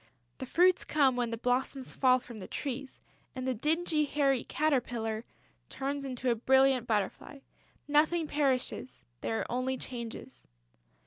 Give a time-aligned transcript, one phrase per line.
[0.39, 2.97] The fruits come when the blossoms fall from the trees;
[3.35, 5.25] and the dingy, hairy caterpillar
[5.69, 7.41] turns into a brilliant butterfly.
[7.87, 9.03] Nothing perishes...
[9.21, 10.47] there are only changes....